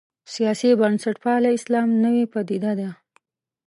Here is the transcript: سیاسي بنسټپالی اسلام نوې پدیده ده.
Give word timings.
سیاسي 0.33 0.69
بنسټپالی 0.79 1.51
اسلام 1.57 1.87
نوې 2.03 2.23
پدیده 2.33 2.71
ده. 2.79 2.89